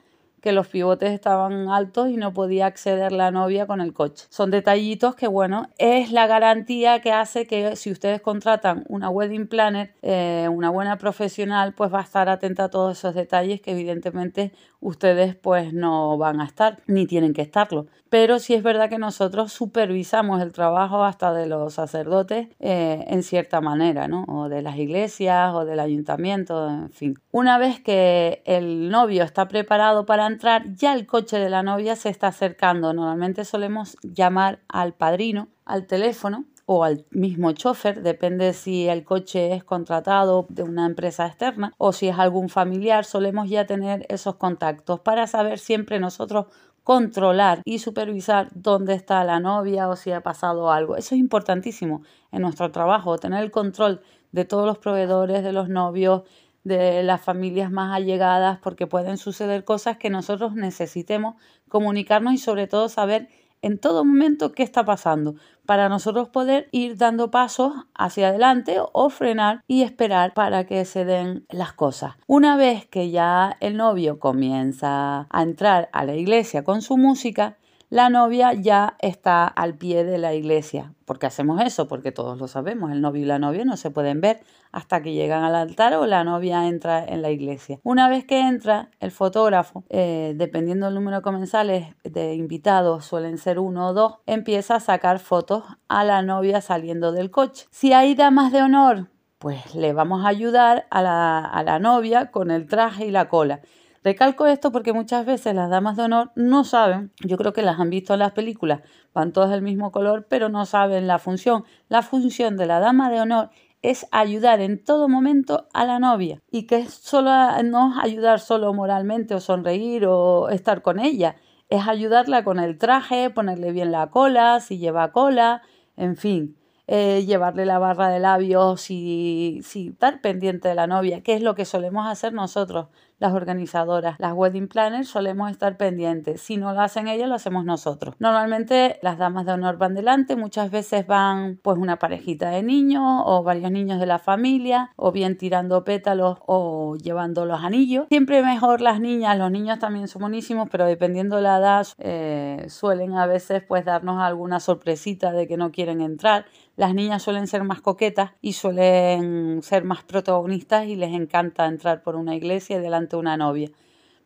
que 0.45 0.51
los 0.51 0.67
pivotes 0.67 1.11
estaban 1.11 1.69
altos 1.69 2.07
y 2.09 2.17
no 2.17 2.31
podía 2.31 2.67
acceder 2.67 3.11
la 3.11 3.31
novia 3.31 3.65
con 3.65 3.81
el 3.81 3.93
coche. 3.93 4.27
Son 4.29 4.51
detallitos 4.51 5.15
que, 5.15 5.25
bueno, 5.25 5.69
es 5.79 6.11
la 6.11 6.27
garantía 6.27 7.01
que 7.01 7.11
hace 7.11 7.47
que 7.47 7.75
si 7.75 7.91
ustedes 7.91 8.21
contratan 8.21 8.85
una 8.87 9.09
wedding 9.09 9.47
planner, 9.47 9.95
eh, 10.03 10.47
una 10.51 10.69
buena 10.69 10.99
profesional, 10.99 11.73
pues 11.73 11.91
va 11.91 12.01
a 12.01 12.03
estar 12.03 12.29
atenta 12.29 12.65
a 12.65 12.69
todos 12.69 12.95
esos 12.95 13.15
detalles 13.15 13.59
que 13.59 13.71
evidentemente 13.71 14.51
ustedes 14.85 15.35
pues 15.35 15.73
no 15.73 16.17
van 16.17 16.39
a 16.39 16.45
estar 16.45 16.79
ni 16.85 17.07
tienen 17.07 17.33
que 17.33 17.41
estarlo. 17.41 17.87
Pero 18.09 18.39
sí 18.39 18.53
es 18.53 18.61
verdad 18.61 18.87
que 18.89 18.99
nosotros 18.99 19.51
supervisamos 19.51 20.41
el 20.41 20.53
trabajo 20.53 21.03
hasta 21.03 21.33
de 21.33 21.47
los 21.47 21.73
sacerdotes 21.73 22.47
eh, 22.59 23.03
en 23.07 23.23
cierta 23.23 23.61
manera, 23.61 24.07
¿no? 24.07 24.25
O 24.27 24.47
de 24.47 24.61
las 24.61 24.77
iglesias 24.77 25.53
o 25.53 25.65
del 25.65 25.79
ayuntamiento, 25.79 26.69
en 26.69 26.91
fin. 26.91 27.15
Una 27.31 27.57
vez 27.57 27.81
que 27.81 28.43
el 28.45 28.89
novio 28.89 29.23
está 29.23 29.47
preparado 29.47 30.05
para 30.05 30.27
entrar, 30.27 30.71
ya 30.75 30.93
el 30.93 31.07
coche 31.07 31.39
de 31.39 31.49
la 31.49 31.63
novia 31.63 31.95
se 31.95 32.09
está 32.09 32.27
acercando. 32.27 32.93
Normalmente 32.93 33.43
solemos 33.43 33.97
llamar 34.03 34.59
al 34.67 34.93
padrino 34.93 35.47
al 35.65 35.87
teléfono 35.87 36.45
o 36.65 36.83
al 36.83 37.05
mismo 37.11 37.51
chofer, 37.51 38.01
depende 38.01 38.53
si 38.53 38.87
el 38.87 39.03
coche 39.03 39.53
es 39.53 39.63
contratado 39.63 40.47
de 40.49 40.63
una 40.63 40.85
empresa 40.85 41.27
externa 41.27 41.73
o 41.77 41.93
si 41.93 42.07
es 42.07 42.17
algún 42.17 42.49
familiar, 42.49 43.05
solemos 43.05 43.49
ya 43.49 43.65
tener 43.65 44.05
esos 44.09 44.35
contactos 44.35 44.99
para 44.99 45.27
saber 45.27 45.59
siempre 45.59 45.99
nosotros 45.99 46.47
controlar 46.83 47.61
y 47.65 47.79
supervisar 47.79 48.49
dónde 48.53 48.93
está 48.93 49.23
la 49.23 49.39
novia 49.39 49.89
o 49.89 49.95
si 49.95 50.11
ha 50.11 50.21
pasado 50.21 50.71
algo. 50.71 50.97
Eso 50.97 51.15
es 51.15 51.19
importantísimo 51.19 52.03
en 52.31 52.41
nuestro 52.41 52.71
trabajo, 52.71 53.17
tener 53.17 53.43
el 53.43 53.51
control 53.51 54.01
de 54.31 54.45
todos 54.45 54.65
los 54.65 54.77
proveedores, 54.77 55.43
de 55.43 55.51
los 55.51 55.69
novios, 55.69 56.23
de 56.63 57.03
las 57.03 57.21
familias 57.21 57.71
más 57.71 57.95
allegadas, 57.95 58.59
porque 58.61 58.87
pueden 58.87 59.17
suceder 59.17 59.63
cosas 59.63 59.97
que 59.97 60.09
nosotros 60.09 60.55
necesitemos 60.55 61.35
comunicarnos 61.69 62.33
y 62.33 62.37
sobre 62.37 62.67
todo 62.67 62.89
saber 62.89 63.29
en 63.61 63.79
todo 63.79 64.05
momento 64.05 64.51
qué 64.51 64.61
está 64.61 64.85
pasando 64.85 65.35
para 65.65 65.89
nosotros 65.89 66.29
poder 66.29 66.69
ir 66.71 66.97
dando 66.97 67.31
pasos 67.31 67.73
hacia 67.93 68.29
adelante 68.29 68.77
o 68.79 69.09
frenar 69.09 69.63
y 69.67 69.81
esperar 69.81 70.33
para 70.33 70.65
que 70.65 70.85
se 70.85 71.05
den 71.05 71.45
las 71.49 71.73
cosas. 71.73 72.15
Una 72.27 72.55
vez 72.55 72.85
que 72.85 73.09
ya 73.11 73.57
el 73.59 73.77
novio 73.77 74.19
comienza 74.19 75.27
a 75.29 75.41
entrar 75.41 75.89
a 75.91 76.05
la 76.05 76.15
iglesia 76.15 76.63
con 76.63 76.81
su 76.81 76.97
música, 76.97 77.57
la 77.89 78.09
novia 78.09 78.53
ya 78.53 78.95
está 78.99 79.45
al 79.45 79.75
pie 79.75 80.03
de 80.03 80.17
la 80.17 80.33
iglesia. 80.33 80.93
¿Por 81.05 81.19
qué 81.19 81.27
hacemos 81.27 81.61
eso? 81.61 81.87
Porque 81.87 82.11
todos 82.11 82.37
lo 82.37 82.47
sabemos, 82.47 82.91
el 82.91 83.01
novio 83.01 83.21
y 83.21 83.25
la 83.25 83.39
novia 83.39 83.63
no 83.63 83.77
se 83.77 83.91
pueden 83.91 84.21
ver 84.21 84.41
hasta 84.71 85.01
que 85.01 85.13
llegan 85.13 85.43
al 85.43 85.55
altar 85.55 85.93
o 85.93 86.05
la 86.05 86.23
novia 86.23 86.67
entra 86.67 87.05
en 87.05 87.21
la 87.21 87.29
iglesia. 87.29 87.79
Una 87.83 88.09
vez 88.09 88.25
que 88.25 88.41
entra, 88.41 88.89
el 88.99 89.11
fotógrafo, 89.11 89.83
eh, 89.89 90.33
dependiendo 90.35 90.87
del 90.87 90.95
número 90.95 91.17
de 91.17 91.23
comensales 91.23 91.95
de 92.03 92.35
invitados, 92.35 93.05
suelen 93.05 93.37
ser 93.37 93.59
uno 93.59 93.89
o 93.89 93.93
dos, 93.93 94.15
empieza 94.25 94.75
a 94.75 94.79
sacar 94.79 95.19
fotos 95.19 95.63
a 95.87 96.03
la 96.03 96.21
novia 96.21 96.61
saliendo 96.61 97.11
del 97.11 97.31
coche. 97.31 97.67
Si 97.71 97.93
hay 97.93 98.15
damas 98.15 98.51
de 98.51 98.63
honor, 98.63 99.07
pues 99.37 99.75
le 99.75 99.93
vamos 99.93 100.25
a 100.25 100.29
ayudar 100.29 100.87
a 100.89 101.01
la, 101.01 101.45
a 101.45 101.63
la 101.63 101.79
novia 101.79 102.31
con 102.31 102.51
el 102.51 102.67
traje 102.67 103.05
y 103.05 103.11
la 103.11 103.29
cola. 103.29 103.61
Recalco 104.05 104.45
esto 104.45 104.71
porque 104.71 104.93
muchas 104.93 105.25
veces 105.25 105.55
las 105.55 105.67
damas 105.67 105.97
de 105.97 106.03
honor 106.03 106.31
no 106.35 106.63
saben, 106.63 107.11
yo 107.25 107.37
creo 107.37 107.53
que 107.53 107.63
las 107.63 107.79
han 107.79 107.89
visto 107.89 108.13
en 108.13 108.19
las 108.19 108.33
películas, 108.33 108.81
van 109.15 109.33
todas 109.33 109.49
del 109.49 109.63
mismo 109.63 109.91
color, 109.91 110.27
pero 110.29 110.47
no 110.47 110.67
saben 110.67 111.07
la 111.07 111.17
función. 111.17 111.63
La 111.89 112.03
función 112.03 112.55
de 112.55 112.67
la 112.67 112.79
dama 112.79 113.09
de 113.09 113.19
honor 113.19 113.49
es 113.81 114.05
ayudar 114.11 114.61
en 114.61 114.83
todo 114.83 115.09
momento 115.09 115.67
a 115.73 115.85
la 115.85 115.97
novia 115.97 116.39
y 116.51 116.67
que 116.67 116.85
solo 116.85 117.31
no 117.63 117.93
es 117.93 118.03
ayudar 118.03 118.39
solo 118.39 118.71
moralmente 118.75 119.33
o 119.33 119.39
sonreír 119.39 120.05
o 120.05 120.49
estar 120.49 120.83
con 120.83 120.99
ella, 120.99 121.37
es 121.69 121.87
ayudarla 121.87 122.43
con 122.43 122.59
el 122.59 122.77
traje, 122.77 123.31
ponerle 123.31 123.71
bien 123.71 123.91
la 123.91 124.11
cola, 124.11 124.59
si 124.59 124.77
lleva 124.77 125.11
cola, 125.13 125.63
en 125.97 126.15
fin. 126.15 126.57
Eh, 126.87 127.25
llevarle 127.25 127.65
la 127.65 127.79
barra 127.79 128.09
de 128.09 128.19
labios 128.19 128.91
y, 128.91 129.61
si 129.63 129.87
estar 129.87 130.21
pendiente 130.21 130.67
de 130.67 130.75
la 130.75 130.85
novia, 130.85 131.23
que 131.23 131.33
es 131.33 131.41
lo 131.41 131.55
que 131.55 131.65
solemos 131.65 132.05
hacer 132.07 132.31
nosotros 132.31 132.89
las 133.19 133.33
organizadoras, 133.33 134.15
las 134.19 134.33
wedding 134.33 134.67
planners, 134.67 135.07
solemos 135.07 135.49
estar 135.51 135.77
pendientes. 135.77 136.41
Si 136.41 136.57
no 136.57 136.73
lo 136.73 136.81
hacen 136.81 137.07
ellas, 137.07 137.29
lo 137.29 137.35
hacemos 137.35 137.65
nosotros. 137.65 138.15
Normalmente 138.19 138.99
las 139.01 139.17
damas 139.17 139.45
de 139.45 139.53
honor 139.53 139.77
van 139.77 139.95
delante, 139.95 140.35
muchas 140.35 140.71
veces 140.71 141.07
van 141.07 141.59
pues 141.61 141.77
una 141.77 141.97
parejita 141.97 142.49
de 142.49 142.63
niños 142.63 143.03
o 143.25 143.43
varios 143.43 143.71
niños 143.71 143.99
de 143.99 144.05
la 144.05 144.19
familia, 144.19 144.91
o 144.95 145.11
bien 145.11 145.37
tirando 145.37 145.83
pétalos 145.83 146.39
o 146.45 146.95
llevando 146.97 147.45
los 147.45 147.63
anillos. 147.63 148.07
Siempre 148.09 148.43
mejor 148.43 148.81
las 148.81 148.99
niñas, 148.99 149.37
los 149.37 149.51
niños 149.51 149.79
también 149.79 150.07
son 150.07 150.21
buenísimos, 150.21 150.67
pero 150.69 150.85
dependiendo 150.85 151.37
de 151.37 151.41
la 151.41 151.57
edad, 151.57 151.87
eh, 151.99 152.65
suelen 152.69 153.13
a 153.13 153.25
veces 153.25 153.63
pues 153.67 153.85
darnos 153.85 154.21
alguna 154.21 154.59
sorpresita 154.59 155.31
de 155.31 155.47
que 155.47 155.57
no 155.57 155.71
quieren 155.71 156.01
entrar. 156.01 156.45
Las 156.75 156.93
niñas 156.93 157.23
suelen 157.23 157.47
ser 157.47 157.63
más 157.63 157.81
coquetas 157.81 158.31
y 158.41 158.53
suelen 158.53 159.61
ser 159.61 159.85
más 159.85 160.03
protagonistas 160.03 160.87
y 160.87 160.97
les 160.97 161.13
encanta 161.13 161.65
entrar 161.65 162.03
por 162.03 162.17
una 162.17 162.35
iglesia 162.35 162.77
y 162.77 162.81
delante 162.81 163.04
una 163.13 163.37
novia. 163.37 163.69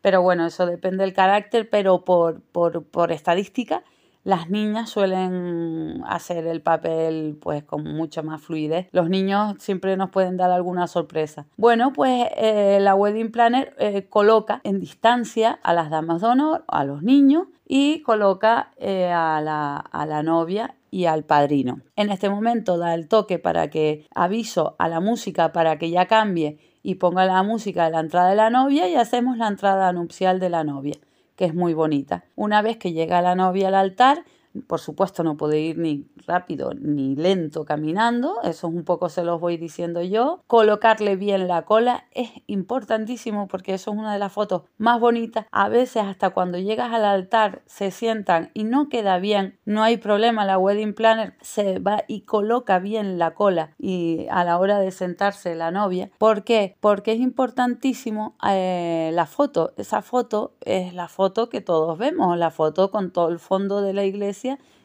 Pero 0.01 0.21
bueno, 0.21 0.45
eso 0.45 0.65
depende 0.65 1.03
del 1.03 1.13
carácter, 1.13 1.69
pero 1.69 2.05
por, 2.05 2.41
por, 2.41 2.83
por 2.83 3.11
estadística, 3.11 3.83
las 4.23 4.49
niñas 4.49 4.89
suelen 4.89 6.03
hacer 6.05 6.45
el 6.45 6.61
papel 6.61 7.37
pues 7.41 7.63
con 7.63 7.83
mucha 7.83 8.21
más 8.21 8.41
fluidez. 8.41 8.87
Los 8.91 9.09
niños 9.09 9.55
siempre 9.59 9.95
nos 9.97 10.09
pueden 10.09 10.37
dar 10.37 10.51
alguna 10.51 10.87
sorpresa. 10.87 11.47
Bueno, 11.57 11.93
pues 11.93 12.27
eh, 12.35 12.79
la 12.81 12.95
wedding 12.95 13.31
planner 13.31 13.75
eh, 13.79 14.07
coloca 14.07 14.61
en 14.63 14.79
distancia 14.79 15.59
a 15.63 15.73
las 15.73 15.89
damas 15.89 16.21
de 16.21 16.27
honor, 16.27 16.63
a 16.67 16.83
los 16.83 17.01
niños 17.01 17.47
y 17.67 18.01
coloca 18.01 18.71
eh, 18.77 19.07
a, 19.07 19.41
la, 19.41 19.77
a 19.77 20.05
la 20.05 20.21
novia 20.21 20.75
y 20.91 21.05
al 21.05 21.23
padrino. 21.23 21.81
En 21.95 22.09
este 22.09 22.29
momento 22.29 22.77
da 22.77 22.93
el 22.95 23.07
toque 23.07 23.39
para 23.39 23.69
que 23.69 24.05
aviso 24.13 24.75
a 24.79 24.89
la 24.89 24.99
música 24.99 25.51
para 25.53 25.77
que 25.77 25.91
ya 25.91 26.07
cambie 26.07 26.57
y 26.89 26.95
ponga 26.95 27.25
la 27.25 27.43
música 27.43 27.85
de 27.85 27.91
la 27.91 27.99
entrada 27.99 28.29
de 28.29 28.35
la 28.35 28.49
novia 28.49 28.87
y 28.87 28.95
hacemos 28.95 29.37
la 29.37 29.47
entrada 29.47 29.93
nupcial 29.93 30.39
de 30.39 30.49
la 30.49 30.63
novia, 30.63 30.95
que 31.35 31.45
es 31.45 31.53
muy 31.53 31.75
bonita. 31.75 32.23
Una 32.35 32.63
vez 32.63 32.77
que 32.77 32.93
llega 32.93 33.21
la 33.21 33.35
novia 33.35 33.67
al 33.67 33.75
altar, 33.75 34.23
por 34.67 34.79
supuesto 34.79 35.23
no 35.23 35.37
puede 35.37 35.59
ir 35.59 35.77
ni 35.77 36.07
rápido 36.25 36.71
ni 36.73 37.15
lento 37.15 37.65
caminando, 37.65 38.41
eso 38.43 38.67
es 38.67 38.73
un 38.73 38.83
poco 38.83 39.09
se 39.09 39.23
los 39.23 39.39
voy 39.39 39.57
diciendo 39.57 40.01
yo. 40.01 40.43
Colocarle 40.47 41.15
bien 41.15 41.47
la 41.47 41.63
cola 41.63 42.05
es 42.11 42.29
importantísimo 42.47 43.47
porque 43.47 43.73
eso 43.73 43.91
es 43.91 43.97
una 43.97 44.13
de 44.13 44.19
las 44.19 44.31
fotos 44.31 44.63
más 44.77 44.99
bonitas. 44.99 45.45
A 45.51 45.69
veces 45.69 46.03
hasta 46.03 46.31
cuando 46.31 46.57
llegas 46.57 46.91
al 46.93 47.05
altar 47.05 47.61
se 47.65 47.91
sientan 47.91 48.51
y 48.53 48.63
no 48.63 48.89
queda 48.89 49.19
bien, 49.19 49.59
no 49.65 49.83
hay 49.83 49.97
problema, 49.97 50.45
la 50.45 50.57
wedding 50.57 50.93
planner 50.93 51.35
se 51.41 51.79
va 51.79 52.03
y 52.07 52.21
coloca 52.21 52.79
bien 52.79 53.19
la 53.19 53.33
cola 53.35 53.75
y 53.77 54.27
a 54.31 54.43
la 54.43 54.57
hora 54.57 54.79
de 54.79 54.91
sentarse 54.91 55.55
la 55.55 55.71
novia. 55.71 56.09
¿Por 56.17 56.43
qué? 56.43 56.75
Porque 56.79 57.13
es 57.13 57.19
importantísimo 57.19 58.35
eh, 58.47 59.11
la 59.13 59.25
foto. 59.25 59.73
Esa 59.77 60.01
foto 60.01 60.55
es 60.61 60.93
la 60.93 61.07
foto 61.07 61.49
que 61.49 61.61
todos 61.61 61.97
vemos, 61.97 62.37
la 62.37 62.51
foto 62.51 62.91
con 62.91 63.11
todo 63.11 63.29
el 63.29 63.39
fondo 63.39 63.81
de 63.81 63.93
la 63.93 64.03
iglesia 64.03 64.38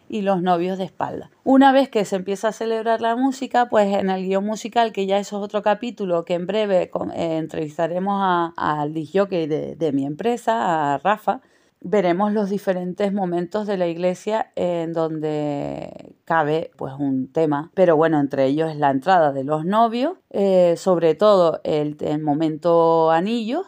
y 0.08 0.22
los 0.22 0.42
novios 0.42 0.78
de 0.78 0.84
espalda. 0.84 1.30
Una 1.44 1.72
vez 1.72 1.88
que 1.88 2.04
se 2.04 2.16
empieza 2.16 2.48
a 2.48 2.52
celebrar 2.52 3.00
la 3.00 3.16
música, 3.16 3.68
pues 3.68 3.94
en 3.94 4.10
el 4.10 4.26
guion 4.26 4.44
musical, 4.44 4.92
que 4.92 5.06
ya 5.06 5.18
eso 5.18 5.38
es 5.38 5.44
otro 5.44 5.62
capítulo, 5.62 6.24
que 6.24 6.34
en 6.34 6.46
breve 6.46 6.90
eh, 7.14 7.36
entrevistaremos 7.38 8.52
al 8.56 8.92
disjockey 8.92 9.46
de, 9.46 9.76
de 9.76 9.92
mi 9.92 10.04
empresa, 10.04 10.94
a 10.94 10.98
Rafa, 10.98 11.40
veremos 11.84 12.32
los 12.32 12.48
diferentes 12.48 13.12
momentos 13.12 13.66
de 13.66 13.76
la 13.76 13.86
iglesia 13.86 14.50
en 14.56 14.94
donde 14.94 16.14
cabe 16.24 16.70
pues 16.76 16.94
un 16.98 17.30
tema, 17.30 17.70
pero 17.74 17.94
bueno, 17.94 18.18
entre 18.18 18.46
ellos 18.46 18.70
es 18.70 18.78
la 18.78 18.90
entrada 18.90 19.32
de 19.32 19.44
los 19.44 19.66
novios, 19.66 20.16
eh, 20.30 20.76
sobre 20.78 21.14
todo 21.14 21.60
el, 21.62 21.98
el, 22.00 22.22
momento 22.22 23.10
anillos, 23.10 23.66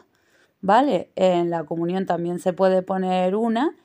¿vale? 0.62 1.11
En 1.14 1.50
la 1.50 1.64
comunión 1.64 2.07
también 2.07 2.38
se 2.38 2.55
puede 2.55 2.81
poner 2.83 3.37
una 3.37 3.76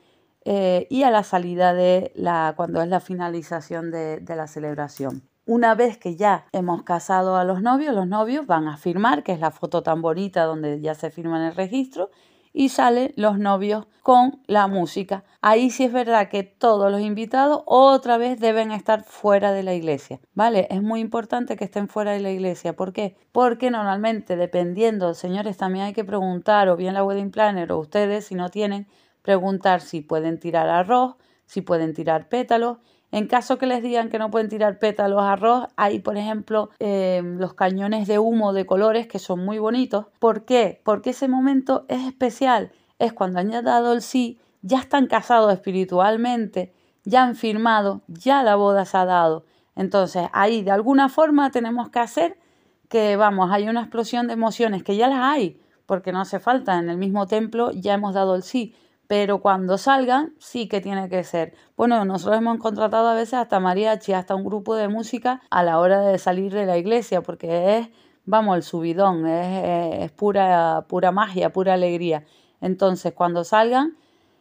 eh, 0.44 0.86
y 0.90 1.02
a 1.02 1.10
la 1.10 1.22
salida 1.22 1.74
de 1.74 2.12
la, 2.14 2.54
cuando 2.56 2.82
es 2.82 2.88
la 2.88 3.00
finalización 3.00 3.90
de, 3.90 4.20
de 4.20 4.36
la 4.36 4.46
celebración. 4.46 5.22
Una 5.44 5.74
vez 5.74 5.98
que 5.98 6.16
ya 6.16 6.46
hemos 6.52 6.84
casado 6.84 7.36
a 7.36 7.44
los 7.44 7.62
novios, 7.62 7.94
los 7.94 8.06
novios 8.06 8.46
van 8.46 8.68
a 8.68 8.76
firmar, 8.76 9.22
que 9.22 9.32
es 9.32 9.40
la 9.40 9.50
foto 9.50 9.82
tan 9.82 10.00
bonita 10.00 10.44
donde 10.44 10.80
ya 10.80 10.94
se 10.94 11.10
firma 11.10 11.38
en 11.38 11.46
el 11.46 11.56
registro, 11.56 12.10
y 12.52 12.68
salen 12.68 13.12
los 13.16 13.38
novios 13.38 13.86
con 14.02 14.42
la 14.46 14.66
música. 14.66 15.24
Ahí 15.40 15.70
sí 15.70 15.84
es 15.84 15.92
verdad 15.92 16.28
que 16.28 16.42
todos 16.42 16.90
los 16.90 17.00
invitados 17.00 17.62
otra 17.66 18.18
vez 18.18 18.38
deben 18.38 18.72
estar 18.72 19.04
fuera 19.04 19.52
de 19.52 19.62
la 19.62 19.74
iglesia, 19.74 20.20
¿vale? 20.34 20.66
Es 20.70 20.82
muy 20.82 21.00
importante 21.00 21.56
que 21.56 21.64
estén 21.64 21.88
fuera 21.88 22.12
de 22.12 22.20
la 22.20 22.30
iglesia. 22.30 22.74
¿Por 22.74 22.92
qué? 22.92 23.16
Porque 23.32 23.70
normalmente, 23.70 24.36
dependiendo, 24.36 25.14
señores, 25.14 25.56
también 25.56 25.86
hay 25.86 25.92
que 25.92 26.04
preguntar, 26.04 26.68
o 26.68 26.76
bien 26.76 26.94
la 26.94 27.04
wedding 27.04 27.30
planner 27.30 27.72
o 27.72 27.78
ustedes, 27.78 28.26
si 28.26 28.34
no 28.34 28.50
tienen, 28.50 28.86
preguntar 29.22 29.80
si 29.80 30.00
pueden 30.00 30.38
tirar 30.38 30.68
arroz, 30.68 31.16
si 31.46 31.62
pueden 31.62 31.94
tirar 31.94 32.28
pétalos. 32.28 32.78
En 33.10 33.26
caso 33.26 33.58
que 33.58 33.66
les 33.66 33.82
digan 33.82 34.08
que 34.08 34.18
no 34.18 34.30
pueden 34.30 34.48
tirar 34.48 34.78
pétalos 34.78 35.22
arroz, 35.22 35.68
hay 35.76 35.98
por 35.98 36.16
ejemplo 36.16 36.70
em, 36.78 37.38
los 37.38 37.54
cañones 37.54 38.08
de 38.08 38.18
humo 38.18 38.52
de 38.52 38.66
colores 38.66 39.06
que 39.06 39.18
son 39.18 39.44
muy 39.44 39.58
bonitos. 39.58 40.06
¿Por 40.18 40.44
qué? 40.44 40.80
Porque 40.84 41.10
ese 41.10 41.28
momento 41.28 41.84
es 41.88 42.06
especial. 42.06 42.72
Es 42.98 43.12
cuando 43.12 43.38
han 43.38 43.50
dado 43.50 43.92
el 43.92 44.02
sí, 44.02 44.38
ya 44.62 44.78
están 44.78 45.06
casados 45.06 45.52
espiritualmente, 45.52 46.72
ya 47.04 47.24
han 47.24 47.34
firmado, 47.34 48.02
ya 48.06 48.42
la 48.42 48.56
boda 48.56 48.84
se 48.84 48.96
ha 48.96 49.04
dado. 49.04 49.44
Entonces 49.76 50.28
ahí 50.32 50.62
de 50.62 50.70
alguna 50.70 51.08
forma 51.08 51.50
tenemos 51.50 51.90
que 51.90 51.98
hacer 51.98 52.38
que, 52.88 53.16
vamos, 53.16 53.50
hay 53.50 53.68
una 53.68 53.80
explosión 53.80 54.26
de 54.26 54.34
emociones 54.34 54.82
que 54.82 54.96
ya 54.96 55.08
las 55.08 55.20
hay, 55.20 55.60
porque 55.86 56.12
no 56.12 56.20
hace 56.20 56.40
falta, 56.40 56.78
en 56.78 56.90
el 56.90 56.98
mismo 56.98 57.26
templo 57.26 57.70
ya 57.72 57.94
hemos 57.94 58.14
dado 58.14 58.34
el 58.34 58.42
sí, 58.42 58.74
pero 59.12 59.42
cuando 59.42 59.76
salgan 59.76 60.32
sí 60.38 60.68
que 60.68 60.80
tiene 60.80 61.10
que 61.10 61.22
ser. 61.22 61.52
Bueno, 61.76 62.02
nosotros 62.06 62.38
hemos 62.38 62.56
contratado 62.56 63.08
a 63.08 63.14
veces 63.14 63.34
hasta 63.34 63.60
mariachi, 63.60 64.14
hasta 64.14 64.34
un 64.34 64.42
grupo 64.42 64.74
de 64.74 64.88
música 64.88 65.42
a 65.50 65.62
la 65.62 65.78
hora 65.80 66.00
de 66.00 66.18
salir 66.18 66.50
de 66.50 66.64
la 66.64 66.78
iglesia, 66.78 67.20
porque 67.20 67.76
es, 67.76 67.90
vamos, 68.24 68.56
el 68.56 68.62
subidón, 68.62 69.26
es, 69.26 70.10
pura, 70.12 70.86
pura 70.88 71.12
magia, 71.12 71.52
pura 71.52 71.74
alegría. 71.74 72.24
Entonces, 72.62 73.12
cuando 73.12 73.44
salgan, 73.44 73.98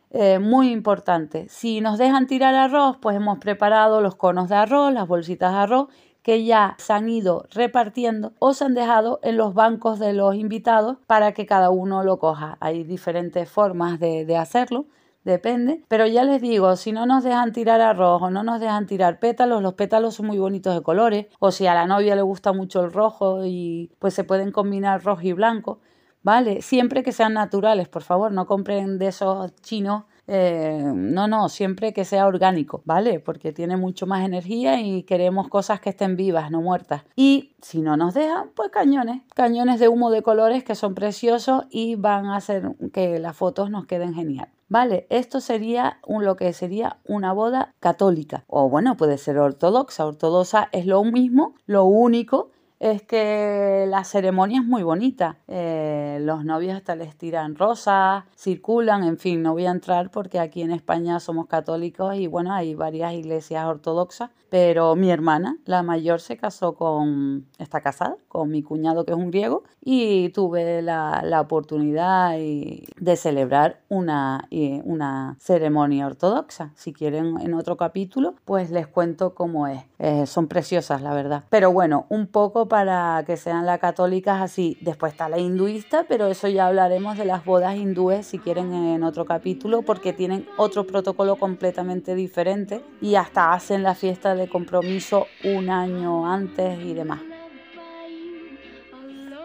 eh, 0.09 0.39
muy 0.39 0.71
importante. 0.71 1.49
Si 1.49 1.81
nos 1.81 1.97
dejan 1.97 2.25
tirar 2.25 2.55
arroz, 2.55 2.95
pues 3.01 3.17
hemos 3.17 3.39
preparado 3.39 3.99
los 3.99 4.15
conos 4.15 4.47
de 4.47 4.55
arroz, 4.55 4.93
las 4.93 5.05
bolsitas 5.05 5.51
de 5.51 5.59
arroz 5.59 5.87
que 6.23 6.43
ya 6.45 6.75
se 6.77 6.93
han 6.93 7.09
ido 7.09 7.45
repartiendo 7.51 8.33
o 8.39 8.53
se 8.53 8.65
han 8.65 8.73
dejado 8.73 9.19
en 9.23 9.37
los 9.37 9.53
bancos 9.53 9.99
de 9.99 10.13
los 10.13 10.35
invitados 10.35 10.97
para 11.07 11.31
que 11.33 11.45
cada 11.45 11.69
uno 11.69 12.03
lo 12.03 12.19
coja. 12.19 12.57
Hay 12.59 12.83
diferentes 12.83 13.49
formas 13.49 13.99
de, 13.99 14.37
hacerlo 14.37 14.85
depende. 15.23 15.83
Pero 15.87 16.07
ya 16.07 16.23
les 16.23 16.41
digo, 16.41 16.75
si 16.75 16.91
no 16.91 17.05
nos 17.05 17.23
dejan 17.23 17.51
tirar 17.51 17.79
arroz 17.81 18.23
o 18.23 18.29
no 18.31 18.43
nos 18.43 18.59
dejan 18.59 18.87
tirar 18.87 19.19
pétalos, 19.19 19.61
los 19.61 19.75
pétalos 19.75 20.15
son 20.15 20.27
muy 20.27 20.39
bonitos 20.39 20.73
de 20.73 20.81
colores. 20.81 21.27
O 21.39 21.51
si 21.51 21.67
a 21.67 21.75
la 21.75 21.85
novia 21.85 22.15
le 22.15 22.23
gusta 22.23 22.53
mucho 22.53 22.83
el 22.83 22.91
rojo 22.91 23.45
y 23.45 23.91
pues 23.99 24.13
se 24.13 24.23
pueden 24.23 24.51
combinar 24.51 25.03
rojo 25.03 25.21
y 25.23 25.33
blanco. 25.33 25.79
¿Vale? 26.23 26.61
Siempre 26.61 27.01
que 27.03 27.11
sean 27.11 27.33
naturales, 27.33 27.87
por 27.87 28.03
favor, 28.03 28.31
no 28.31 28.45
compren 28.45 28.99
de 28.99 29.07
esos 29.07 29.55
chinos 29.61 30.03
eh, 30.33 30.81
no, 30.95 31.27
no, 31.27 31.49
siempre 31.49 31.91
que 31.91 32.05
sea 32.05 32.25
orgánico, 32.25 32.81
¿vale? 32.85 33.19
Porque 33.19 33.51
tiene 33.51 33.75
mucho 33.75 34.07
más 34.07 34.25
energía 34.25 34.79
y 34.79 35.03
queremos 35.03 35.49
cosas 35.49 35.81
que 35.81 35.89
estén 35.89 36.15
vivas, 36.15 36.49
no 36.51 36.61
muertas. 36.61 37.03
Y 37.17 37.51
si 37.61 37.81
no 37.81 37.97
nos 37.97 38.13
dejan, 38.13 38.49
pues 38.55 38.69
cañones, 38.69 39.23
cañones 39.35 39.81
de 39.81 39.89
humo 39.89 40.09
de 40.09 40.21
colores 40.21 40.63
que 40.63 40.75
son 40.75 40.95
preciosos 40.95 41.65
y 41.69 41.95
van 41.95 42.27
a 42.27 42.37
hacer 42.37 42.63
que 42.93 43.19
las 43.19 43.35
fotos 43.35 43.69
nos 43.69 43.87
queden 43.87 44.13
genial. 44.13 44.47
Vale, 44.69 45.05
esto 45.09 45.41
sería 45.41 45.99
lo 46.07 46.37
que 46.37 46.53
sería 46.53 46.95
una 47.03 47.33
boda 47.33 47.73
católica. 47.81 48.45
O 48.47 48.69
bueno, 48.69 48.95
puede 48.95 49.17
ser 49.17 49.37
ortodoxa. 49.37 50.05
Ortodoxa 50.05 50.69
es 50.71 50.85
lo 50.85 51.03
mismo, 51.03 51.55
lo 51.65 51.83
único 51.83 52.51
es 52.81 53.03
que 53.03 53.85
la 53.87 54.03
ceremonia 54.03 54.59
es 54.59 54.65
muy 54.65 54.81
bonita. 54.81 55.37
Eh, 55.47 56.17
los 56.21 56.43
novios 56.43 56.75
hasta 56.75 56.95
les 56.95 57.15
tiran 57.15 57.55
rosas, 57.55 58.23
circulan, 58.35 59.03
en 59.03 59.19
fin, 59.19 59.43
no 59.43 59.53
voy 59.53 59.67
a 59.67 59.71
entrar 59.71 60.09
porque 60.09 60.39
aquí 60.39 60.63
en 60.63 60.71
España 60.71 61.19
somos 61.19 61.45
católicos 61.45 62.15
y 62.15 62.25
bueno, 62.25 62.51
hay 62.51 62.73
varias 62.73 63.13
iglesias 63.13 63.65
ortodoxas, 63.65 64.31
pero 64.49 64.95
mi 64.95 65.11
hermana, 65.11 65.57
la 65.65 65.83
mayor, 65.83 66.21
se 66.21 66.37
casó 66.37 66.73
con, 66.73 67.45
está 67.59 67.81
casada 67.81 68.17
con 68.27 68.49
mi 68.49 68.63
cuñado 68.63 69.05
que 69.05 69.11
es 69.11 69.17
un 69.17 69.29
griego 69.29 69.63
y 69.79 70.29
tuve 70.29 70.81
la, 70.81 71.21
oportunidad 71.39 72.31
de 72.31 73.15
celebrar 73.15 73.79
una, 73.89 74.47
una 74.83 75.35
ceremonia 75.39 76.07
ortodoxa. 76.07 76.71
Si 76.75 76.93
quieren 76.93 77.39
en 77.41 77.53
otro 77.53 77.77
capítulo, 77.77 78.35
pues 78.45 78.71
les 78.71 78.87
cuento 78.87 79.35
cómo 79.35 79.67
es. 79.67 79.83
Eh, 79.99 80.25
son 80.25 80.47
preciosas, 80.47 81.01
la 81.01 81.13
verdad. 81.13 81.43
Pero 81.49 81.71
bueno, 81.71 82.05
un 82.09 82.27
poco 82.27 82.67
para 82.71 83.25
que 83.27 83.35
sean 83.35 83.65
las 83.65 83.79
católicas 83.79 84.41
así. 84.41 84.77
Después 84.79 85.11
está 85.11 85.27
la 85.27 85.37
hinduista, 85.37 86.05
pero 86.07 86.27
eso 86.27 86.47
ya 86.47 86.67
hablaremos 86.67 87.17
de 87.17 87.25
las 87.25 87.43
bodas 87.43 87.75
hindúes 87.75 88.25
si 88.25 88.39
quieren 88.39 88.73
en 88.73 89.03
otro 89.03 89.25
capítulo, 89.25 89.81
porque 89.81 90.13
tienen 90.13 90.47
otro 90.55 90.87
protocolo 90.87 91.35
completamente 91.35 92.15
diferente 92.15 92.81
y 93.01 93.15
hasta 93.15 93.51
hacen 93.51 93.83
la 93.83 93.93
fiesta 93.93 94.35
de 94.35 94.47
compromiso 94.47 95.27
un 95.43 95.69
año 95.69 96.31
antes 96.31 96.79
y 96.79 96.93
demás. 96.93 97.19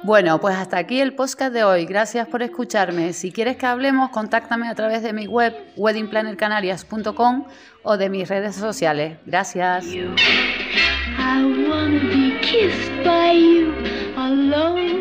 Bueno, 0.04 0.40
pues 0.40 0.54
hasta 0.54 0.78
aquí 0.78 1.00
el 1.00 1.12
podcast 1.16 1.52
de 1.52 1.64
hoy. 1.64 1.84
Gracias 1.84 2.28
por 2.28 2.44
escucharme. 2.44 3.12
Si 3.12 3.32
quieres 3.32 3.56
que 3.56 3.66
hablemos, 3.66 4.10
contáctame 4.10 4.68
a 4.68 4.76
través 4.76 5.02
de 5.02 5.12
mi 5.12 5.26
web 5.26 5.52
weddingplannercanarias.com 5.76 7.46
o 7.82 7.96
de 7.96 8.08
mis 8.08 8.28
redes 8.28 8.54
sociales. 8.54 9.18
Gracias. 9.26 9.84
I 11.18 11.44
wanna 11.44 12.00
be 12.00 12.38
kissed 12.42 12.92
by 13.04 13.32
you 13.32 13.72
alone. 14.16 14.95